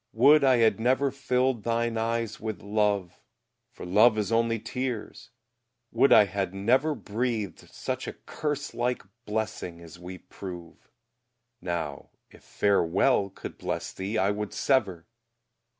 Would 0.13 0.43
I 0.43 0.57
had 0.57 0.79
never 0.79 1.11
filled 1.11 1.61
thine 1.61 1.95
eyes 1.95 2.39
with 2.39 2.63
love, 2.63 3.21
For 3.69 3.85
love 3.85 4.17
is 4.17 4.31
only 4.31 4.57
tears: 4.59 5.29
would 5.91 6.11
I 6.11 6.25
had 6.25 6.55
never 6.55 6.95
Breathed 6.95 7.71
such 7.71 8.07
a 8.07 8.13
curse 8.13 8.73
like 8.73 9.03
blessing 9.27 9.79
as 9.79 9.99
we 9.99 10.17
prove; 10.17 10.89
Now, 11.61 12.09
if 12.31 12.41
"Farewell" 12.43 13.29
could 13.29 13.59
bless 13.59 13.93
thee, 13.93 14.17
I 14.17 14.31
would 14.31 14.55
sever! 14.55 15.05